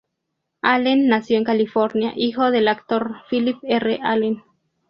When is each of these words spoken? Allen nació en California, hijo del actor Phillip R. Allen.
Allen 0.63 1.07
nació 1.09 1.37
en 1.37 1.43
California, 1.43 2.13
hijo 2.15 2.49
del 2.49 2.69
actor 2.69 3.17
Phillip 3.29 3.59
R. 3.61 3.99
Allen. 4.01 4.41